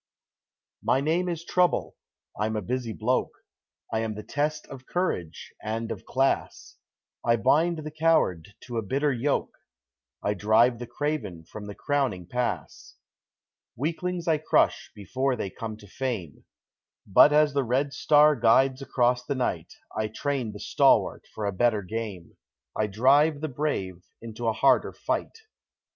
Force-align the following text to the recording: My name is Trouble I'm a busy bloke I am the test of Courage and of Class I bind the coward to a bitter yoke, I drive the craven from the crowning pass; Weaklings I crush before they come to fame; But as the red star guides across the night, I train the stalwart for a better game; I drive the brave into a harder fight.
My 0.83 0.99
name 0.99 1.29
is 1.29 1.45
Trouble 1.45 1.95
I'm 2.35 2.55
a 2.55 2.63
busy 2.63 2.91
bloke 2.91 3.37
I 3.93 3.99
am 3.99 4.15
the 4.15 4.23
test 4.23 4.65
of 4.65 4.87
Courage 4.87 5.53
and 5.61 5.91
of 5.91 6.05
Class 6.07 6.77
I 7.23 7.35
bind 7.35 7.83
the 7.85 7.91
coward 7.91 8.47
to 8.61 8.77
a 8.79 8.81
bitter 8.81 9.13
yoke, 9.13 9.55
I 10.23 10.33
drive 10.33 10.79
the 10.79 10.87
craven 10.87 11.43
from 11.45 11.65
the 11.67 11.75
crowning 11.75 12.25
pass; 12.25 12.95
Weaklings 13.75 14.27
I 14.27 14.39
crush 14.39 14.89
before 14.95 15.35
they 15.35 15.51
come 15.51 15.77
to 15.77 15.85
fame; 15.87 16.45
But 17.05 17.31
as 17.31 17.53
the 17.53 17.63
red 17.63 17.93
star 17.93 18.35
guides 18.35 18.81
across 18.81 19.23
the 19.23 19.35
night, 19.35 19.71
I 19.95 20.07
train 20.07 20.51
the 20.51 20.59
stalwart 20.59 21.25
for 21.35 21.45
a 21.45 21.51
better 21.53 21.83
game; 21.83 22.37
I 22.75 22.87
drive 22.87 23.39
the 23.39 23.49
brave 23.49 24.03
into 24.19 24.47
a 24.47 24.53
harder 24.53 24.93
fight. 24.93 25.41